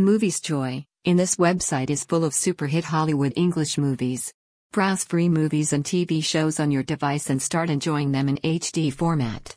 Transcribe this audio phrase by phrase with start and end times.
[0.00, 4.34] Moviesjoy, in this website is full of super hit Hollywood English movies.
[4.72, 8.92] Browse free movies and TV shows on your device and start enjoying them in HD
[8.92, 9.52] format.